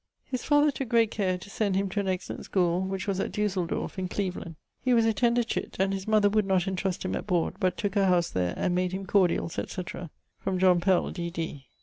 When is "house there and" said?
8.07-8.73